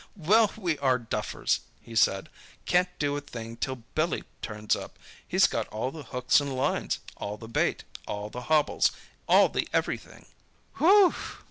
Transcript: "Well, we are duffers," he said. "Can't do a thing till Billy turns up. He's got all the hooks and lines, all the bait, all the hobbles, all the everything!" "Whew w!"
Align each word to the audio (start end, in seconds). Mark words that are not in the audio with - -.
"Well, 0.17 0.51
we 0.57 0.79
are 0.79 0.97
duffers," 0.97 1.59
he 1.79 1.95
said. 1.95 2.29
"Can't 2.65 2.89
do 2.97 3.15
a 3.15 3.21
thing 3.21 3.55
till 3.57 3.83
Billy 3.93 4.23
turns 4.41 4.75
up. 4.75 4.97
He's 5.27 5.45
got 5.45 5.67
all 5.67 5.91
the 5.91 6.01
hooks 6.05 6.41
and 6.41 6.55
lines, 6.55 6.97
all 7.17 7.37
the 7.37 7.47
bait, 7.47 7.83
all 8.07 8.31
the 8.31 8.41
hobbles, 8.49 8.91
all 9.27 9.47
the 9.47 9.67
everything!" 9.73 10.25
"Whew 10.77 11.11
w!" 11.11 11.19